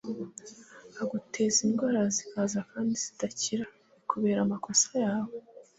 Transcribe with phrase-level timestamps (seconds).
[1.01, 3.63] aguteze indwara zikaze kandi zidakira
[4.01, 5.33] lkubera amakosa yawe